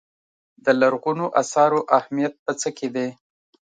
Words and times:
د 0.65 0.67
لرغونو 0.81 1.25
اثارو 1.41 1.79
اهمیت 1.97 2.33
په 2.45 2.51
څه 2.61 2.69
کې 2.77 2.87
دی. 2.95 3.07